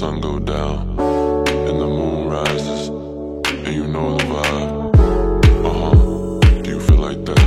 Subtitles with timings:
[0.00, 0.98] sun go down
[1.68, 4.96] and the moon rises, and you know the vibe.
[5.62, 6.62] Uh huh.
[6.62, 7.38] Do you feel like that?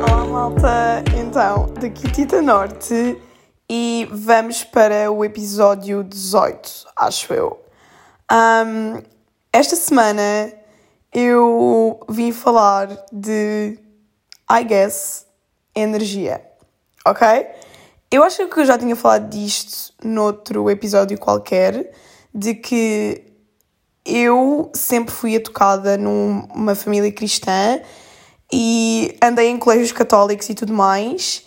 [0.00, 1.04] Olá, malta!
[1.14, 3.20] Então, daqui Tita Norte
[3.68, 7.62] e vamos para o episódio 18, acho eu.
[8.32, 9.02] Um,
[9.52, 10.54] esta semana
[11.12, 13.78] eu vim falar de,
[14.50, 15.26] I guess,
[15.76, 16.40] energia,
[17.04, 17.60] ok?
[18.12, 21.94] Eu acho que eu já tinha falado disto noutro episódio qualquer,
[22.34, 23.24] de que
[24.04, 27.80] eu sempre fui educada numa família cristã
[28.52, 31.46] e andei em colégios católicos e tudo mais,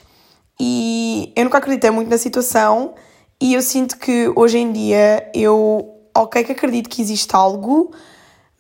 [0.60, 2.96] e eu nunca acreditei muito na situação,
[3.40, 7.94] e eu sinto que hoje em dia eu, ok, que acredito que existe algo,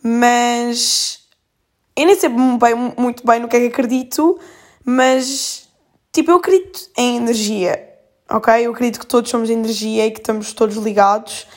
[0.03, 1.21] mas
[1.97, 4.39] eu nem sei bem, muito bem no que é que acredito,
[4.85, 5.67] mas
[6.13, 7.94] tipo, eu acredito em energia,
[8.29, 8.65] ok?
[8.65, 11.47] Eu acredito que todos somos energia e que estamos todos ligados,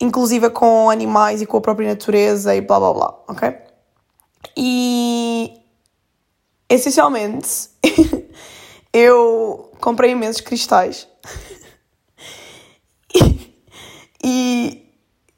[0.00, 3.54] inclusive com animais e com a própria natureza e blá blá blá, ok?
[4.56, 5.52] E
[6.68, 7.70] essencialmente
[8.92, 11.08] eu comprei imensos cristais.
[14.22, 14.86] e,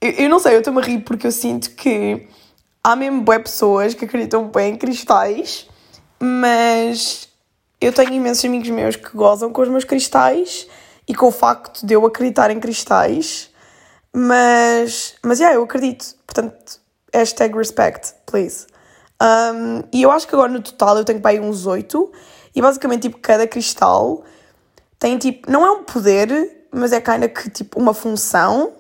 [0.01, 2.29] eu não sei, eu estou-me a rir porque eu sinto que
[2.83, 5.69] há mesmo boas pessoas que acreditam bem em cristais,
[6.19, 7.30] mas
[7.81, 10.67] eu tenho imensos amigos meus que gozam com os meus cristais
[11.09, 13.51] e com o facto de eu acreditar em cristais,
[14.13, 16.15] mas, mas, yeah, eu acredito.
[16.27, 16.81] Portanto,
[17.13, 18.67] hashtag respect, please.
[19.23, 22.13] Um, e eu acho que agora no total eu tenho para aí uns 8
[22.55, 24.25] e basicamente, tipo, cada cristal
[24.99, 28.73] tem, tipo, não é um poder, mas é kinda que, tipo, uma função.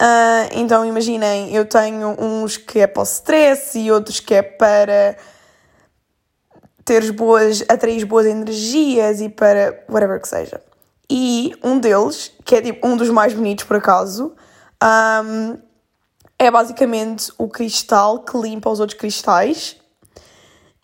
[0.00, 4.42] Uh, então, imaginem, eu tenho uns que é para o stress e outros que é
[4.42, 5.16] para
[6.90, 10.60] teres boas, atrair boas energias e para whatever que seja.
[11.08, 14.34] E um deles, que é tipo um dos mais bonitos por acaso,
[14.82, 15.56] um,
[16.36, 19.76] é basicamente o cristal que limpa os outros cristais.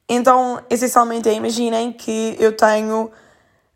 [0.08, 3.10] Então, essencialmente, imaginem que eu tenho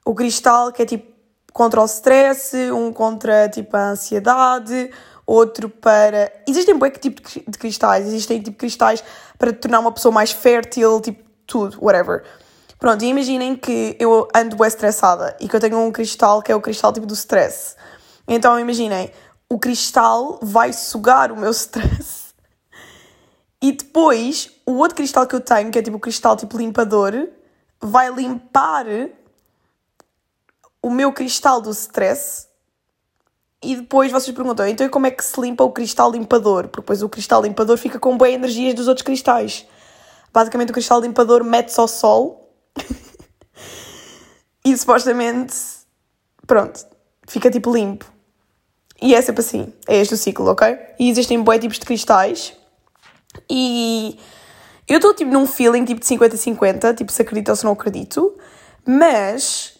[0.04, 1.10] o cristal que é tipo
[1.52, 4.92] contra o stress, um contra tipo a ansiedade,
[5.26, 6.30] outro para.
[6.46, 8.06] Existem que tipo de cristais?
[8.06, 9.02] Existem tipo cristais
[9.36, 12.22] para tornar uma pessoa mais fértil, tipo tudo, whatever.
[12.78, 16.50] Pronto, e imaginem que eu ando bem estressada e que eu tenho um cristal que
[16.50, 17.74] é o cristal tipo do stress.
[18.26, 19.12] Então imaginem,
[19.48, 22.30] o cristal vai sugar o meu stress.
[23.60, 27.28] E depois, o outro cristal que eu tenho, que é tipo o cristal tipo limpador,
[27.78, 28.86] vai limpar
[30.80, 32.48] o meu cristal do stress.
[33.62, 36.68] E depois vocês perguntam, então como é que se limpa o cristal limpador?
[36.68, 39.66] Porque depois o cristal limpador fica com boas energias dos outros cristais.
[40.32, 42.52] Basicamente o cristal limpador mete-se ao sol
[44.64, 45.54] e supostamente,
[46.46, 46.86] pronto,
[47.26, 48.06] fica tipo limpo.
[49.02, 50.76] E é sempre assim, é este o ciclo, ok?
[50.98, 52.54] E existem bons tipos de cristais
[53.48, 54.18] e
[54.86, 58.36] eu estou tipo num feeling tipo de 50-50, tipo se acredito ou se não acredito,
[58.84, 59.78] mas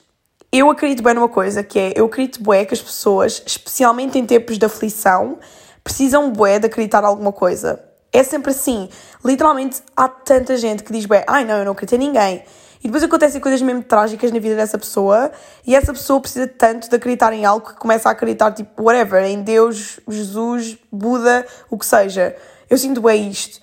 [0.53, 4.25] eu acredito bem numa coisa que é, eu acredito bué que as pessoas, especialmente em
[4.25, 5.39] tempos de aflição,
[5.83, 7.90] precisam bué de acreditar em alguma coisa.
[8.13, 8.89] É sempre assim.
[9.25, 12.43] Literalmente há tanta gente que diz bem, ai não, eu não acredito em ninguém.
[12.83, 15.31] E depois acontecem coisas mesmo trágicas na vida dessa pessoa
[15.67, 19.23] e essa pessoa precisa tanto de acreditar em algo que começa a acreditar, tipo, whatever,
[19.25, 22.35] em Deus, Jesus, Buda, o que seja.
[22.71, 23.61] Eu sinto bem isto.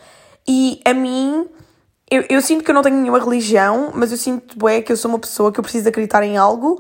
[0.47, 1.47] E a mim,
[2.11, 4.97] eu, eu sinto que eu não tenho nenhuma religião, mas eu sinto bem que eu
[4.97, 6.79] sou uma pessoa que eu preciso acreditar em algo.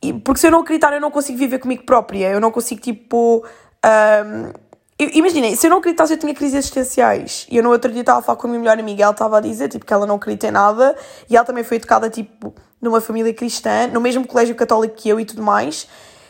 [0.00, 2.30] E, porque se eu não acreditar, eu não consigo viver comigo própria.
[2.30, 3.44] Eu não consigo, tipo.
[3.84, 4.52] Um,
[4.98, 7.46] Imaginem, se eu não acreditasse, eu tinha crises existenciais.
[7.50, 9.38] E eu no outro dia estava a falar com a minha melhor amiga, ela estava
[9.38, 10.96] a dizer tipo, que ela não acredita em nada
[11.28, 15.18] e ela também foi educada tipo, numa família cristã, no mesmo colégio católico que eu
[15.18, 15.88] e tudo mais.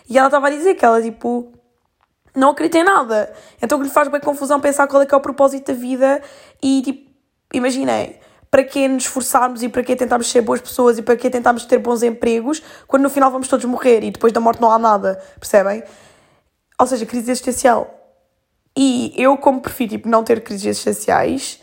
[0.09, 1.53] E ela estava a dizer que ela tipo,
[2.35, 3.33] não acredita em nada.
[3.61, 6.23] Então que lhe faz bem confusão pensar qual é que é o propósito da vida
[6.63, 7.11] e tipo,
[7.53, 11.29] imaginei, para que nos esforçarmos e para que tentarmos ser boas pessoas e para que
[11.29, 14.71] tentarmos ter bons empregos quando no final vamos todos morrer e depois da morte não
[14.71, 15.83] há nada, percebem?
[16.79, 18.02] Ou seja, crise existencial.
[18.77, 21.61] E eu, como prefiro tipo, não ter crises existenciais,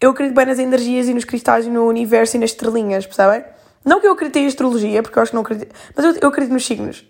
[0.00, 3.44] eu acredito bem nas energias e nos cristais e no universo e nas estrelinhas, percebem?
[3.84, 5.74] Não que eu acredite em astrologia, porque eu acho que não acredito.
[5.94, 7.06] Mas eu, eu acredito nos signos.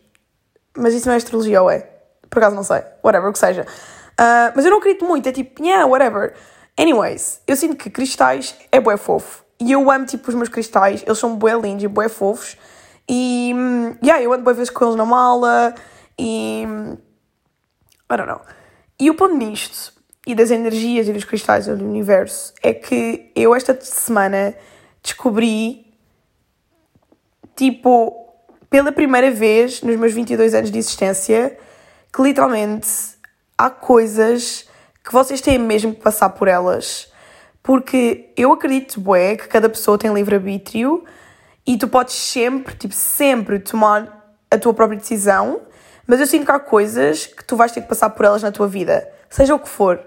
[0.76, 1.88] Mas isso não é astrologia, ou é?
[2.28, 2.82] Por acaso não sei.
[3.02, 3.62] Whatever, o que seja.
[3.62, 6.34] Uh, mas eu não acredito muito, é tipo, yeah, whatever.
[6.78, 9.44] Anyways, eu sinto que cristais é bué fofo.
[9.58, 11.02] E eu amo, tipo, os meus cristais.
[11.06, 12.56] Eles são bué lindos e bué fofos.
[13.08, 13.54] E,
[14.04, 15.74] yeah, eu ando bué vezes com eles na mala.
[16.18, 16.62] E...
[18.12, 18.40] I don't know.
[18.98, 19.92] E o ponto nisto,
[20.26, 24.54] e das energias e dos cristais do universo, é que eu esta semana
[25.02, 25.86] descobri,
[27.54, 28.26] tipo,
[28.70, 31.58] pela primeira vez nos meus 22 anos de existência,
[32.12, 32.88] que literalmente
[33.56, 34.66] há coisas
[35.04, 37.12] que vocês têm mesmo que passar por elas.
[37.62, 41.04] Porque eu acredito, bué, que cada pessoa tem livre-arbítrio
[41.66, 45.62] e tu podes sempre, tipo, sempre tomar a tua própria decisão,
[46.06, 48.52] mas eu sinto que há coisas que tu vais ter que passar por elas na
[48.52, 50.00] tua vida, seja o que for.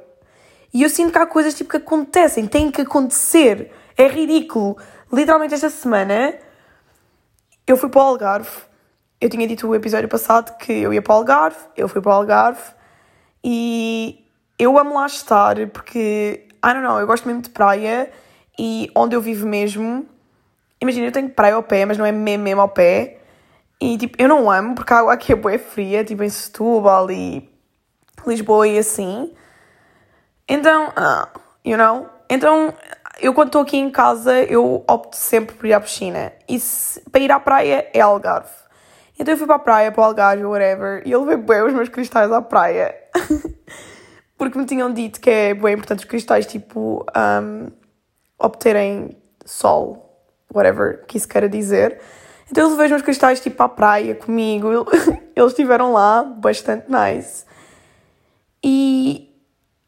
[0.73, 3.71] E eu sinto que há coisas tipo que acontecem, têm que acontecer.
[3.97, 4.77] É ridículo.
[5.11, 6.35] Literalmente esta semana
[7.65, 8.49] eu fui para o Algarve.
[9.19, 12.11] Eu tinha dito no episódio passado que eu ia para o Algarve, eu fui para
[12.11, 12.61] o Algarve
[13.43, 14.25] e
[14.57, 18.09] eu amo lá estar porque, I don't know, eu gosto mesmo de praia
[18.57, 20.07] e onde eu vivo mesmo,
[20.79, 23.18] imagina, eu tenho praia ao pé, mas não é mesmo, mesmo ao pé.
[23.81, 27.09] E tipo, eu não amo porque a água aqui é boa fria, tipo em Setúbal
[27.09, 27.49] e
[28.27, 29.33] Lisboa e assim.
[30.47, 32.09] Então, uh, you know?
[32.29, 32.73] Então,
[33.21, 36.33] eu quando estou aqui em casa, eu opto sempre por ir à piscina.
[36.47, 38.51] E se, para ir à praia é Algarve.
[39.19, 41.73] Então eu fui para a praia, para o Algarve, whatever, e eu levei bem os
[41.73, 42.95] meus cristais à praia.
[44.37, 47.05] Porque me tinham dito que é bem importante os cristais, tipo,
[47.43, 47.67] um,
[48.39, 50.23] obterem sol,
[50.53, 51.99] whatever que isso queira dizer.
[52.51, 54.69] Então eu levei os meus cristais, tipo, à praia comigo.
[55.35, 57.45] Eles estiveram lá, bastante nice.
[58.63, 59.29] E,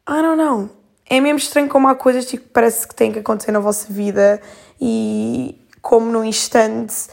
[0.07, 0.69] I don't know,
[1.09, 3.91] é mesmo estranho como há coisas tipo, que parece que têm que acontecer na vossa
[3.91, 4.41] vida
[4.79, 7.07] e como num instante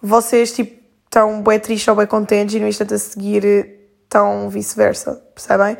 [0.00, 3.44] vocês, tipo, estão bem tristes ou bem contentes e no instante a seguir
[4.02, 5.76] estão vice-versa, percebem?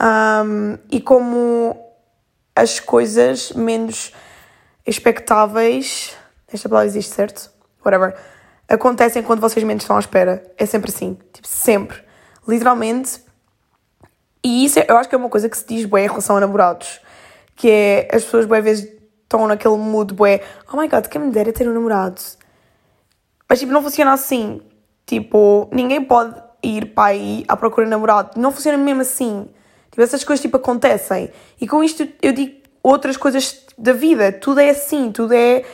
[0.00, 1.78] Um, e como
[2.56, 4.12] as coisas menos
[4.86, 6.16] expectáveis,
[6.52, 7.59] esta palavra existe, certo?
[7.84, 8.16] Whatever.
[8.68, 10.42] Acontecem quando vocês menos estão à espera.
[10.56, 11.18] É sempre assim.
[11.32, 11.98] Tipo, sempre.
[12.46, 13.20] Literalmente.
[14.42, 16.36] E isso é, eu acho que é uma coisa que se diz bem em relação
[16.36, 17.00] a namorados.
[17.56, 18.90] Que é as pessoas, bem, vezes,
[19.22, 20.40] estão naquele mood, bué,
[20.72, 22.20] oh my god, quem me dera ter um namorado.
[23.48, 24.62] Mas, tipo, não funciona assim.
[25.06, 28.40] Tipo, ninguém pode ir para aí à procura de namorado.
[28.40, 29.48] Não funciona mesmo assim.
[29.90, 31.30] Tipo, essas coisas, tipo, acontecem.
[31.60, 34.32] E com isto eu digo outras coisas da vida.
[34.32, 35.64] Tudo é assim, tudo é...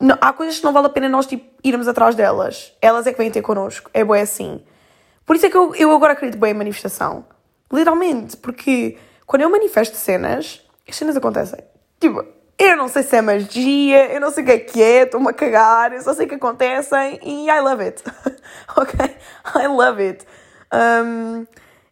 [0.00, 2.72] Não, há coisas que não vale a pena nós, tipo, irmos atrás delas.
[2.80, 3.90] Elas é que vêm ter connosco.
[3.94, 4.62] É bem assim.
[5.24, 7.24] Por isso é que eu, eu agora acredito bem em manifestação.
[7.72, 8.36] Literalmente.
[8.36, 11.60] Porque quando eu manifesto cenas, as cenas acontecem.
[12.00, 12.24] Tipo,
[12.58, 15.28] eu não sei se é magia, eu não sei o que é que é, estou-me
[15.28, 18.02] a cagar, eu só sei que acontecem e I love it.
[18.76, 19.16] ok?
[19.56, 20.26] I love it.
[20.72, 21.46] Um,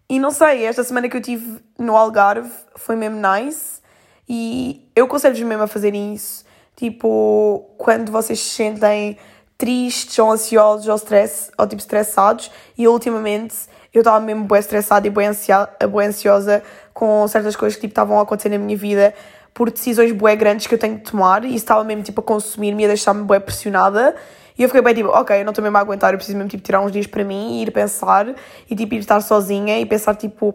[0.08, 3.80] e não sei, esta semana que eu tive no Algarve foi mesmo nice
[4.28, 6.44] e eu aconselho-vos mesmo a fazerem isso.
[6.82, 9.16] Tipo, quando vocês se sentem
[9.56, 13.54] tristes ou ansiosos ou, stress, ou tipo estressados e ultimamente
[13.94, 16.60] eu estava mesmo bem estressada e bem, ansia, bem ansiosa
[16.92, 19.14] com certas coisas que tipo, estavam a acontecer na minha vida
[19.54, 22.24] por decisões bué grandes que eu tenho de tomar e isso estava mesmo tipo a
[22.24, 24.16] consumir-me e a deixar-me bué pressionada.
[24.58, 26.50] E eu fiquei bem tipo, ok, eu não estou mesmo a aguentar, eu preciso mesmo
[26.50, 28.34] tipo tirar uns dias para mim e ir pensar
[28.68, 30.52] e tipo ir estar sozinha e pensar tipo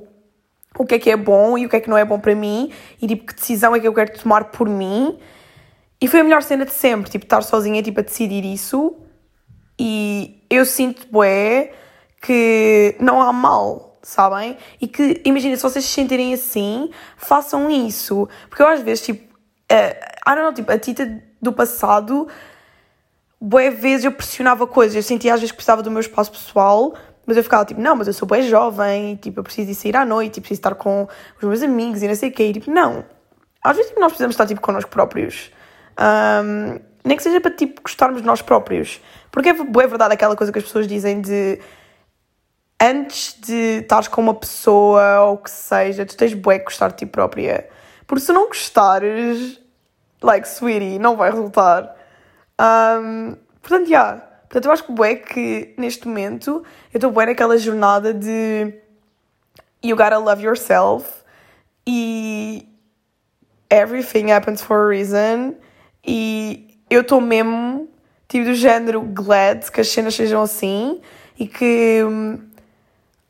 [0.78, 2.36] o que é que é bom e o que é que não é bom para
[2.36, 2.70] mim
[3.02, 5.18] e tipo que decisão é que eu quero tomar por mim
[6.02, 8.96] e foi a melhor cena de sempre, tipo estar sozinha tipo a decidir isso
[9.80, 11.72] e eu sinto bué
[12.22, 14.58] que não há mal sabem?
[14.80, 18.28] E que, imagina, se vocês se sentirem assim, façam isso.
[18.48, 19.22] Porque eu às vezes, tipo,
[19.70, 19.76] uh,
[20.26, 22.26] I don't know, tipo, a Tita do passado,
[23.40, 26.96] boas vezes eu pressionava coisas, eu sentia às vezes que precisava do meu espaço pessoal,
[27.26, 29.98] mas eu ficava tipo, não, mas eu sou bem jovem, tipo, eu preciso de sair
[29.98, 32.46] à noite, preciso estar com os meus amigos e não sei o quê.
[32.46, 33.04] E tipo, não.
[33.62, 35.52] Às vezes tipo, nós precisamos estar tipo connosco próprios.
[36.00, 39.02] Um, nem que seja para tipo gostarmos de nós próprios.
[39.32, 41.60] Porque é, verdade aquela coisa que as pessoas dizem de
[42.82, 46.90] antes de estares com uma pessoa ou o que seja, tu tens bué que gostar
[46.90, 47.68] de ti própria.
[48.06, 49.60] Porque se não gostares,
[50.22, 51.96] like, sweetie, não vai resultar.
[52.60, 54.06] Um, portanto, já.
[54.06, 54.28] Yeah.
[54.48, 56.64] Portanto, eu acho que bué que neste momento
[56.94, 58.74] eu estou bué naquela jornada de
[59.84, 61.24] you gotta love yourself
[61.86, 62.66] e
[63.70, 65.56] everything happens for a reason
[66.08, 67.90] e eu estou mesmo
[68.28, 71.02] tipo do género glad que as cenas sejam assim
[71.38, 72.02] e que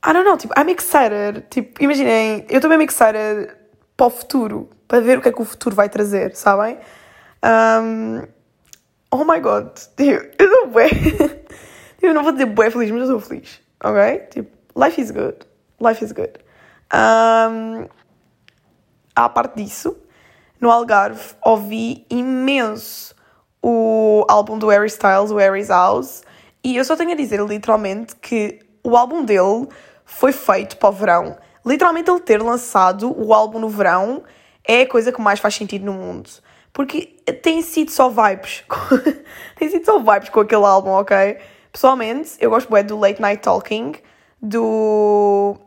[0.05, 1.45] I don't know, tipo, I'm excited.
[1.49, 3.53] Tipo, imaginem, eu estou mesmo excited
[3.97, 6.77] para o futuro, para ver o que é que o futuro vai trazer, sabem?
[7.43, 8.21] Um,
[9.11, 10.89] oh my god, tipo, eu estou bué.
[12.01, 14.19] eu não vou dizer bué feliz, mas eu estou feliz, ok?
[14.29, 15.37] Tipo, life is good.
[15.81, 16.33] Life is good.
[16.93, 17.87] Um,
[19.15, 19.97] à parte disso,
[20.59, 23.15] no Algarve ouvi imenso
[23.61, 26.23] o álbum do Harry Styles, o Harry's House,
[26.63, 29.67] e eu só tenho a dizer literalmente que o álbum dele
[30.05, 31.37] foi feito para o verão.
[31.65, 34.23] Literalmente, ele ter lançado o álbum no verão
[34.63, 36.29] é a coisa que mais faz sentido no mundo.
[36.71, 38.63] Porque tem sido só vibes.
[39.57, 41.37] tem sido só vibes com aquele álbum, ok?
[41.71, 43.95] Pessoalmente, eu gosto bem do Late Night Talking
[44.41, 45.57] do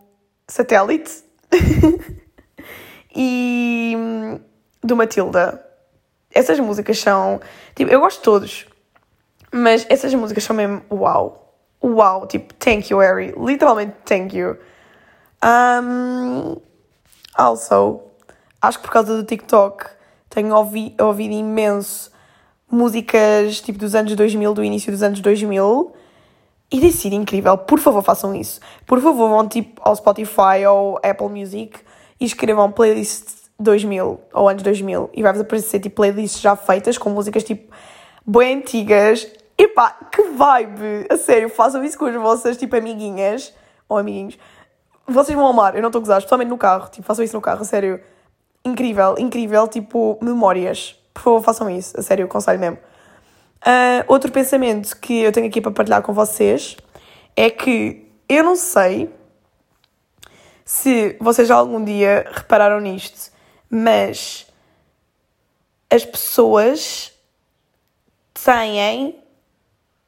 [0.49, 1.25] Satélite
[3.15, 4.41] e hum,
[4.83, 5.65] do Matilda.
[6.33, 7.41] Essas músicas são.
[7.75, 8.67] Tipo, eu gosto de todos,
[9.53, 11.55] mas essas músicas são mesmo uau.
[11.83, 13.35] Uau, tipo, thank you, Harry.
[13.37, 14.57] Literalmente, thank you.
[15.43, 16.57] Um,
[17.35, 18.03] also,
[18.61, 19.87] acho que por causa do TikTok
[20.29, 22.11] tenho ouvi, ouvido imenso
[22.71, 25.93] músicas tipo dos anos 2000, do início dos anos 2000
[26.71, 27.59] e tem sido incrível.
[27.59, 28.61] Por favor, façam isso.
[28.87, 31.81] Por favor, vão tipo ao Spotify ou Apple Music
[32.21, 37.11] e escrevam playlist 2000 ou anos 2000 e vai-vos aparecer tipo playlists já feitas com
[37.11, 37.73] músicas tipo
[38.27, 39.31] bem antigas.
[39.57, 41.07] Epá, que vibe!
[41.11, 43.53] A sério, façam isso com as vossas tipo amiguinhas
[43.89, 44.39] ou amiguinhos.
[45.07, 46.89] Vocês vão amar, eu não estou a gozar, especialmente no carro.
[46.89, 48.01] Tipo, façam isso no carro, a sério.
[48.65, 50.97] Incrível, incrível, tipo, memórias.
[51.13, 52.79] Por favor, façam isso, a sério, eu aconselho mesmo.
[53.67, 56.77] Uh, outro pensamento que eu tenho aqui para partilhar com vocês
[57.37, 59.13] é que eu não sei
[60.65, 63.33] se vocês já algum dia repararam nisto,
[63.71, 64.47] mas
[65.89, 67.13] as pessoas
[68.35, 69.23] têm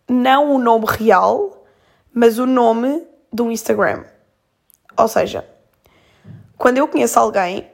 [0.08, 1.64] não o nome real,
[2.12, 4.04] mas o nome do Instagram.
[4.96, 5.48] Ou seja,
[6.58, 7.70] quando eu conheço alguém,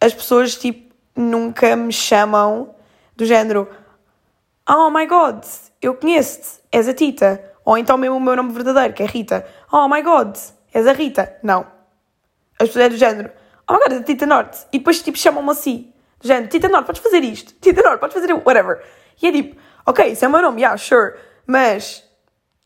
[0.00, 2.74] as pessoas tipo nunca me chamam
[3.14, 3.68] do género
[4.68, 5.44] Oh my god,
[5.82, 7.52] eu conheço-te, és a Tita.
[7.64, 9.46] Ou então mesmo o meu nome verdadeiro, que é Rita.
[9.70, 10.36] Oh my god,
[10.72, 11.36] és a Rita.
[11.42, 11.66] Não.
[12.58, 13.30] As pessoas é do género
[13.72, 14.66] Oh my god, Tita Norte.
[14.70, 15.90] E depois tipo chamam-me assim.
[16.20, 17.54] Género, Tita Norte, podes fazer isto.
[17.58, 18.84] Tita Norte, podes fazer whatever.
[19.20, 21.14] E é tipo, ok, isso é o meu nome, yeah, sure.
[21.46, 22.04] Mas,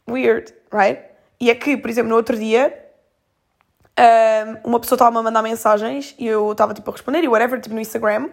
[0.09, 1.01] weird, right?
[1.41, 2.77] E é que, por exemplo, no outro dia,
[4.65, 7.61] um, uma pessoa estava-me a mandar mensagens e eu estava tipo a responder e whatever,
[7.61, 8.31] tipo no Instagram.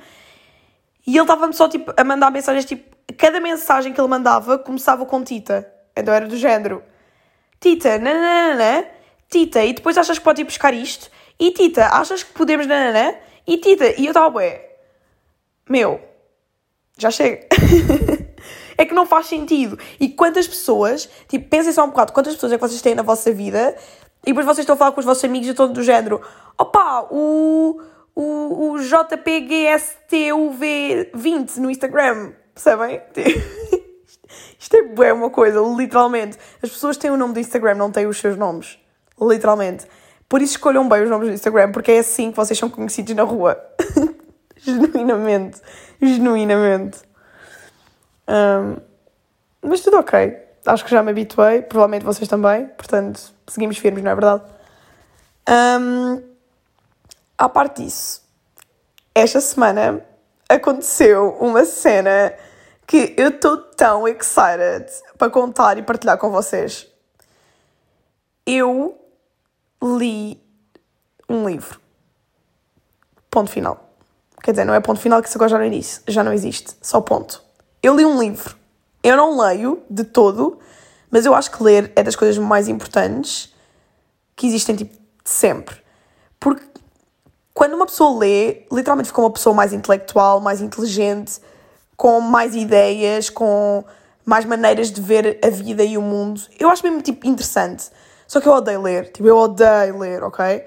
[1.05, 2.91] E ele estava-me só tipo a mandar mensagens tipo.
[3.17, 5.69] Cada mensagem que ele mandava começava com Tita.
[5.95, 6.81] Então era do género.
[7.59, 8.87] Tita, nananana,
[9.29, 11.11] Tita, e depois achas que pode ir buscar isto?
[11.39, 13.15] E Tita, achas que podemos nananã?
[13.45, 14.69] E Tita, e eu estava, ué,
[15.69, 15.99] meu,
[16.97, 17.45] já chega.
[18.77, 19.77] é que não faz sentido.
[19.99, 23.03] E quantas pessoas, tipo, pensem só um bocado, quantas pessoas é que vocês têm na
[23.03, 23.75] vossa vida
[24.25, 26.21] e depois vocês estão a falar com os vossos amigos e todo do género,
[26.57, 27.81] opá, o,
[28.15, 33.01] o, o JPGSTUV20 no Instagram, percebem?
[34.57, 36.37] Isto é bué uma coisa, literalmente.
[36.61, 38.79] As pessoas têm o nome do Instagram, não têm os seus nomes.
[39.19, 39.85] Literalmente.
[40.33, 43.13] Por isso escolham bem os nomes do Instagram, porque é assim que vocês são conhecidos
[43.13, 43.55] na rua.
[44.57, 45.61] genuinamente.
[46.01, 46.97] Genuinamente.
[48.27, 48.77] Um,
[49.61, 50.35] mas tudo ok.
[50.65, 52.65] Acho que já me habituei, provavelmente vocês também.
[52.65, 54.41] Portanto, seguimos firmes, não é verdade?
[55.79, 56.23] Um,
[57.37, 58.23] à parte disso,
[59.13, 60.03] esta semana
[60.49, 62.33] aconteceu uma cena
[62.87, 66.91] que eu estou tão excited para contar e partilhar com vocês.
[68.47, 68.97] Eu
[69.83, 70.41] li
[71.27, 71.79] um livro.
[73.29, 73.89] Ponto final.
[74.41, 76.75] Quer dizer, não é ponto final que isso agora já não existe, já não existe,
[76.81, 77.41] só ponto.
[77.81, 78.55] Eu li um livro.
[79.01, 80.59] Eu não leio de todo,
[81.11, 83.53] mas eu acho que ler é das coisas mais importantes
[84.35, 85.75] que existem tipo sempre.
[86.39, 86.63] Porque
[87.53, 91.39] quando uma pessoa lê, literalmente fica uma pessoa mais intelectual, mais inteligente,
[91.95, 93.83] com mais ideias, com
[94.25, 96.41] mais maneiras de ver a vida e o mundo.
[96.57, 97.89] Eu acho mesmo tipo interessante.
[98.27, 100.65] Só que eu odeio ler, tipo, eu odeio ler, ok?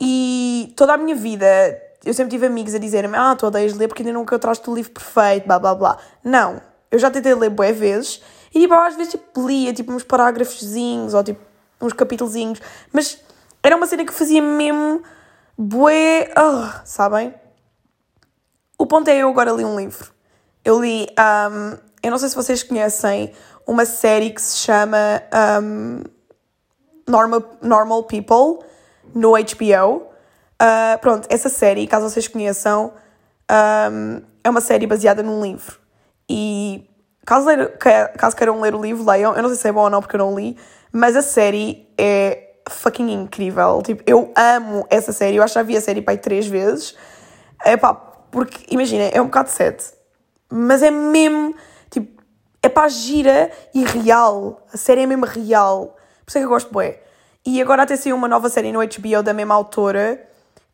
[0.00, 1.46] E toda a minha vida
[2.04, 4.74] eu sempre tive amigos a dizerem-me: Ah, tu odeias ler porque ainda nunca trouxe o
[4.74, 5.98] livro perfeito, blá blá blá.
[6.22, 6.60] Não,
[6.90, 8.22] eu já tentei ler boé vezes
[8.54, 11.40] e tipo, às vezes tipo, lia tipo, uns parágrafozinhos ou tipo
[11.80, 12.60] uns capítulozinhos,
[12.92, 13.20] mas
[13.62, 15.02] era uma cena que fazia mesmo
[15.58, 17.34] bué, oh, sabem?
[18.78, 20.12] O ponto é eu agora li um livro.
[20.64, 23.32] Eu li, um, eu não sei se vocês conhecem
[23.66, 25.22] uma série que se chama
[25.62, 26.02] um,
[27.06, 28.66] Normal, Normal People
[29.14, 30.02] no HBO.
[30.60, 32.92] Uh, pronto, essa série, caso vocês conheçam,
[33.50, 35.78] um, é uma série baseada num livro.
[36.28, 36.88] E
[37.24, 39.34] caso, ler, caso queiram ler o livro, leiam.
[39.34, 40.56] Eu não sei se é bom ou não porque eu não li,
[40.92, 43.82] mas a série é fucking incrível.
[43.84, 45.36] Tipo, eu amo essa série.
[45.36, 46.96] Eu acho que já vi a série pai três vezes.
[47.64, 49.92] É pá, porque imagina, é um bocado sete,
[50.50, 51.54] mas é mesmo
[51.90, 52.22] tipo,
[52.62, 54.64] é pá, gira e real.
[54.72, 55.95] A série é mesmo real.
[56.26, 57.00] Por isso é que eu gosto bué.
[57.44, 60.20] E agora até saiu uma nova série no HBO da mesma autora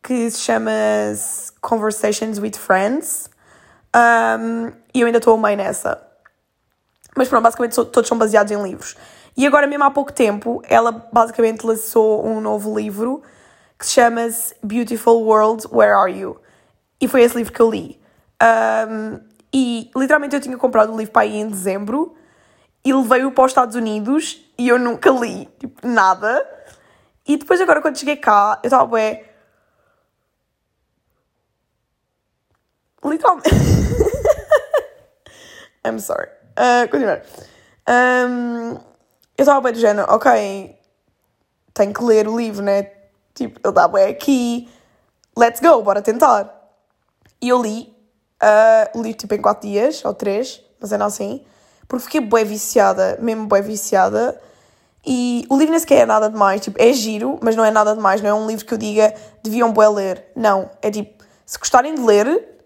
[0.01, 0.71] que se chama
[1.61, 3.29] Conversations with Friends.
[3.95, 6.01] Um, e eu ainda estou meio nessa.
[7.15, 8.97] Mas pronto, basicamente todos são baseados em livros.
[9.37, 13.21] E agora, mesmo há pouco tempo, ela basicamente lançou um novo livro
[13.77, 14.21] que se chama
[14.63, 16.39] Beautiful World, Where Are You?
[16.99, 18.01] E foi esse livro que eu li.
[18.41, 19.19] Um,
[19.53, 22.15] e literalmente eu tinha comprado o livro para ir em dezembro
[22.83, 26.47] e levei-o para os Estados Unidos e eu nunca li, tipo, nada.
[27.27, 29.29] E depois agora quando cheguei cá, eu estava bué...
[33.03, 33.49] Literalmente...
[35.85, 36.29] I'm sorry.
[36.57, 37.23] Uh, continuar.
[37.89, 38.75] Um,
[39.37, 40.77] eu estava bem do género, ok,
[41.73, 42.91] tenho que ler o livro, né?
[43.33, 44.69] Tipo, ele dá bem aqui,
[45.37, 46.61] let's go, bora tentar.
[47.41, 47.93] E eu li,
[48.41, 51.43] uh, li tipo em 4 dias, ou 3, mas é não assim,
[51.87, 54.39] porque fiquei bem viciada, mesmo bem viciada.
[55.05, 57.93] E o livro nem sequer é nada demais, tipo, é giro, mas não é nada
[57.93, 59.13] demais, não é um livro que eu diga
[59.43, 60.25] deviam bem ler.
[60.35, 62.57] Não, é tipo, se gostarem de ler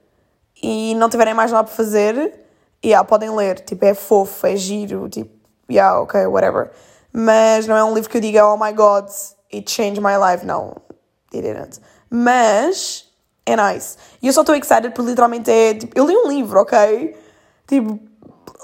[0.62, 2.46] e não tiverem mais nada para fazer,
[2.86, 5.32] yeah, podem ler, tipo, é fofo, é giro, tipo,
[5.70, 6.72] yeah, ok, whatever.
[7.12, 9.10] Mas não é um livro que eu diga, oh my god,
[9.54, 10.46] it changed my life.
[10.46, 10.76] Não,
[11.34, 11.80] it didn't.
[12.10, 13.06] Mas
[13.46, 13.98] é nice.
[14.22, 17.18] E eu só estou excited porque literalmente é, tipo, eu li um livro, ok?
[17.66, 18.00] Tipo,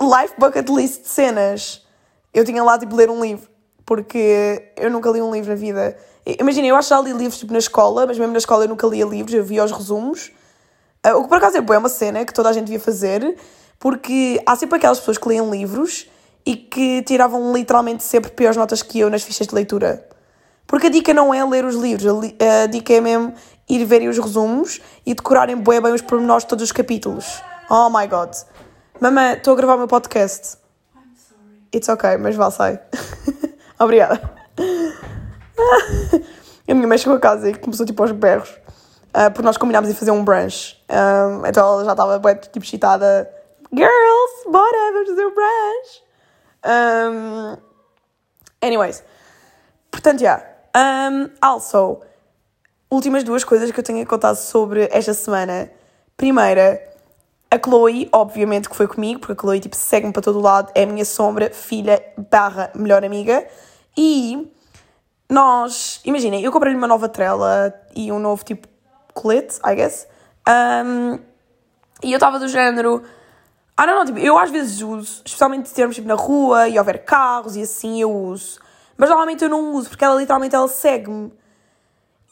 [0.02, 1.86] life bucket list de cenas.
[2.34, 3.54] Eu tinha lá, tipo, ler um livro
[3.86, 5.98] porque eu nunca li um livro na vida.
[6.40, 8.70] Imagina, eu acho que já li livros tipo, na escola, mas mesmo na escola eu
[8.70, 10.32] nunca lia livros, eu via os resumos.
[11.06, 12.80] Uh, o que por acaso é boa, é uma cena que toda a gente devia
[12.80, 13.38] fazer,
[13.78, 16.08] porque há sempre aquelas pessoas que leem livros
[16.46, 20.08] e que tiravam literalmente sempre piores notas que eu nas fichas de leitura.
[20.66, 22.06] Porque a dica não é ler os livros,
[22.64, 23.34] a dica é mesmo
[23.70, 27.42] ir verem os resumos e decorarem bem, bem os pormenores de todos os capítulos.
[27.70, 28.34] Oh my god.
[29.00, 30.58] Mamãe, estou a gravar o meu podcast.
[30.96, 31.68] I'm sorry.
[31.74, 32.80] It's ok, mas vá, sai.
[33.80, 34.22] Obrigada.
[36.68, 38.50] a minha mãe chegou a casa e começou tipo aos berros.
[39.10, 40.82] Uh, porque nós combinámos de fazer um brunch.
[40.90, 43.30] Um, então ela já estava bem tipo excitada.
[43.74, 46.04] Girls, bora, vamos fazer um brunch.
[46.66, 47.58] Um,
[48.62, 49.04] anyways.
[49.92, 50.38] Portanto, já.
[50.38, 50.54] Yeah.
[50.76, 52.00] Um, also,
[52.90, 55.70] últimas duas coisas que eu tenho a contar sobre esta semana.
[56.16, 56.93] Primeira,
[57.54, 60.84] a Chloe, obviamente que foi comigo, porque a Chloe tipo, segue-me para todo lado, é
[60.84, 63.48] a minha sombra, filha barra melhor amiga.
[63.96, 64.52] E
[65.30, 68.68] nós, imaginem, eu comprei-lhe uma nova trela e um novo tipo
[69.14, 70.08] colete, I guess.
[70.50, 71.20] Um,
[72.04, 73.04] e eu estava do género.
[73.78, 76.80] Ah, não, não, tipo, eu às vezes uso, especialmente se estivermos tipo, na rua e
[76.80, 78.60] houver carros e assim, eu uso.
[78.98, 81.32] Mas normalmente eu não uso, porque ela literalmente ela segue-me.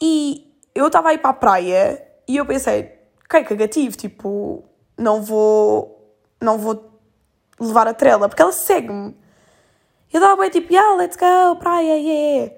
[0.01, 2.91] E eu estava aí para a praia e eu pensei,
[3.25, 4.63] ok, cagativo, tipo,
[4.97, 6.91] não vou, não vou
[7.60, 9.15] levar a trela, porque ela segue-me.
[10.12, 12.54] Eu estava bem tipo, yeah, let's go, praia, yeah.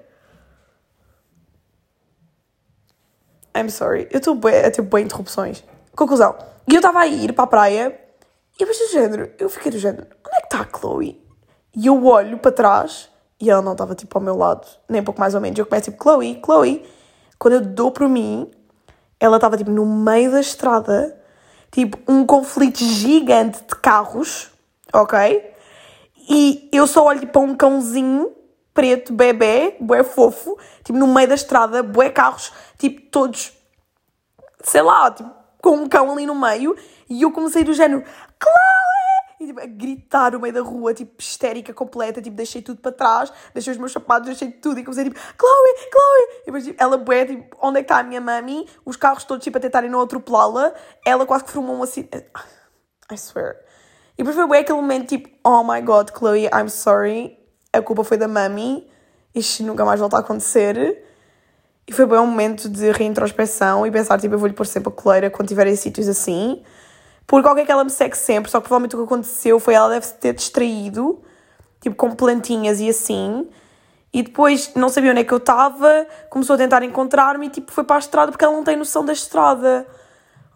[3.56, 5.62] I'm sorry, eu estou a ter bem interrupções.
[5.94, 6.36] Conclusão,
[6.68, 8.00] e eu estava a ir para a praia
[8.54, 11.24] e depois do género, eu fiquei do género, onde é que está a Chloe?
[11.76, 15.04] E eu olho para trás e ela não estava tipo ao meu lado, nem um
[15.04, 15.58] pouco mais ou menos.
[15.58, 16.84] Eu começo tipo, Chloe, Chloe.
[17.38, 18.50] Quando eu dou para mim,
[19.18, 21.20] ela estava tipo no meio da estrada,
[21.74, 24.48] tipo um conflito gigante de carros,
[24.92, 25.52] ok?
[26.30, 28.32] E eu só olho tipo, para um cãozinho
[28.72, 33.52] preto, bebê, bué fofo, tipo no meio da estrada, bué carros, tipo todos,
[34.62, 35.28] sei lá, tipo,
[35.60, 36.76] com um cão ali no meio,
[37.10, 38.04] e eu comecei do género,
[38.40, 38.73] Chloe!
[39.44, 42.92] E tipo, a gritar no meio da rua, tipo, histérica completa, tipo, deixei tudo para
[42.92, 46.40] trás, deixei os meus sapatos, deixei tudo, e comecei tipo, Chloe, Chloe!
[46.40, 48.66] E depois, tipo, ela bué, tipo, onde é que está a minha mami?
[48.84, 50.72] Os carros todos, tipo, a tentarem não atropelá-la,
[51.04, 52.26] ela quase que formou um acidente.
[53.12, 53.56] I swear.
[54.16, 57.38] E depois foi bem aquele momento tipo, oh my god, Chloe, I'm sorry,
[57.72, 58.88] a culpa foi da mami,
[59.34, 61.04] isto nunca mais volta a acontecer.
[61.86, 64.92] E foi bem um momento de reintrospeção e pensar, tipo, eu vou-lhe pôr sempre a
[64.92, 66.62] coleira quando tiver em sítios assim.
[67.26, 69.88] Porque alguém que ela me segue sempre, só que provavelmente o que aconteceu foi ela
[69.88, 71.22] deve ter distraído,
[71.80, 73.48] tipo, com plantinhas e assim.
[74.12, 77.72] E depois não sabia onde é que eu estava, começou a tentar encontrar-me e tipo,
[77.72, 79.86] foi para a estrada porque ela não tem noção da estrada.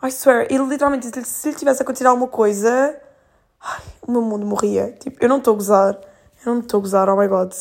[0.00, 2.96] I swear, e literalmente, se lhe tivesse acontecido alguma coisa,
[3.60, 4.94] ai, o meu mundo morria.
[5.00, 5.98] Tipo, eu não estou a gozar.
[6.46, 7.52] Eu não estou a gozar, oh my god.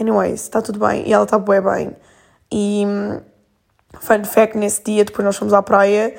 [0.00, 1.06] Anyways, está tudo bem.
[1.06, 1.96] E ela está bem bem.
[2.50, 2.86] E
[4.00, 6.14] fun fact, nesse dia, depois nós fomos à praia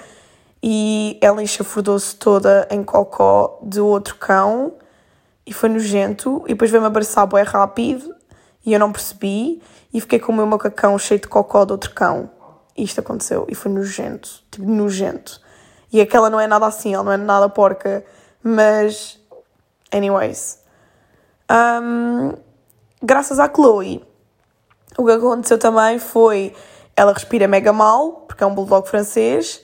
[0.62, 4.74] e ela enxafurdou-se toda em cocó de outro cão
[5.46, 6.44] e foi nojento.
[6.46, 8.14] E depois veio-me abraçar bem rápido
[8.66, 9.62] e eu não percebi.
[9.94, 12.30] E fiquei com o meu macacão cheio de cocó de outro cão.
[12.78, 13.48] E isto aconteceu.
[13.50, 14.44] E foi nojento.
[14.52, 15.42] Tipo, nojento.
[15.92, 18.06] E aquela não é nada assim, ela não é nada porca.
[18.44, 19.20] Mas,
[19.92, 20.60] anyways.
[21.50, 22.34] Um,
[23.02, 24.06] graças à Chloe,
[24.98, 26.54] o que aconteceu também foi
[26.96, 29.64] ela respira mega mal, porque é um bulldog francês,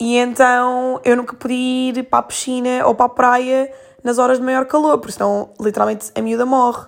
[0.00, 4.38] e então eu nunca podia ir para a piscina ou para a praia nas horas
[4.38, 6.86] de maior calor, porque senão literalmente a miúda morre.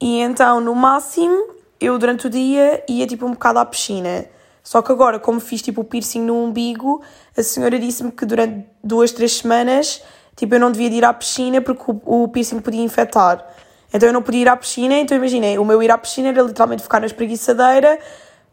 [0.00, 4.26] E então, no máximo, eu durante o dia ia tipo um bocado à piscina.
[4.62, 7.02] Só que agora, como fiz tipo o piercing no umbigo,
[7.36, 10.02] a senhora disse-me que durante duas, três semanas,
[10.36, 13.44] tipo, eu não devia ir à piscina porque o, o piercing podia infectar.
[13.92, 16.42] Então eu não podia ir à piscina, então imaginei, o meu ir à piscina era
[16.42, 17.98] literalmente ficar na espreguiçadeira,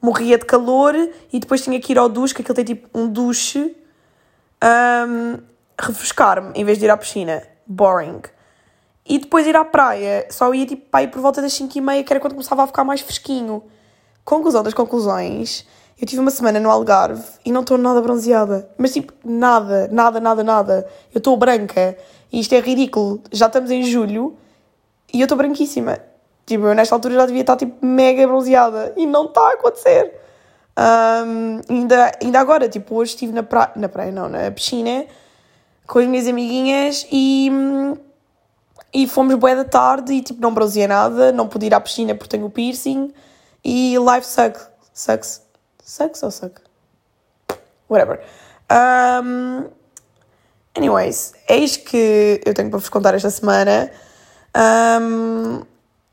[0.01, 0.95] morria de calor
[1.31, 3.75] e depois tinha que ir ao duche, que aquilo tem tipo um duche,
[4.63, 5.39] um,
[5.79, 7.43] refrescar-me em vez de ir à piscina.
[7.65, 8.21] Boring.
[9.05, 11.81] E depois ir à praia, só ia tipo para ir por volta das 5 e
[11.81, 13.63] meia, que era quando começava a ficar mais fresquinho.
[14.25, 15.65] Conclusão das conclusões,
[15.99, 18.69] eu tive uma semana no Algarve e não estou nada bronzeada.
[18.77, 20.88] Mas tipo, nada, nada, nada, nada.
[21.13, 21.97] Eu estou branca
[22.31, 23.21] e isto é ridículo.
[23.31, 24.38] Já estamos em julho
[25.13, 25.99] e eu estou branquíssima.
[26.47, 30.13] Tipo, eu nesta altura já devia estar tipo mega bronzeada e não está a acontecer.
[30.79, 35.05] Um, ainda, ainda agora, tipo, hoje estive na praia, na praia não, na piscina
[35.86, 37.49] com as minhas amiguinhas e,
[38.93, 42.13] e fomos bué da tarde e tipo não bronzeei nada, não pude ir à piscina
[42.15, 43.13] porque tenho o piercing
[43.63, 44.60] e life suck,
[44.93, 45.41] sucks,
[45.83, 46.62] sucks ou suck?
[47.89, 48.21] Whatever.
[48.71, 49.65] Um,
[50.75, 53.89] anyways, eis que eu tenho para vos contar esta semana
[55.01, 55.62] um,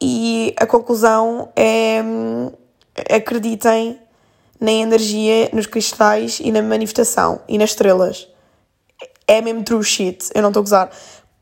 [0.07, 2.05] e a conclusão é
[3.11, 3.99] acreditem
[4.61, 8.29] na energia, nos cristais e na manifestação e nas estrelas
[9.27, 10.91] é mesmo true shit, eu não estou a gozar.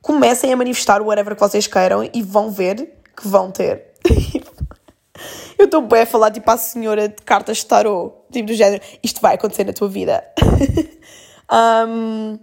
[0.00, 3.94] Comecem a manifestar o whatever que vocês queiram e vão ver que vão ter.
[5.58, 8.80] eu estou bem a falar tipo à senhora de cartas de tarot, tipo do género,
[9.02, 10.24] isto vai acontecer na tua vida.
[11.88, 12.38] um,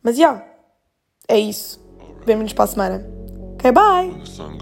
[0.00, 0.46] mas já, yeah,
[1.28, 1.84] é isso.
[2.24, 3.06] Bem-vindos para a semana.
[3.54, 4.55] Ok, bye!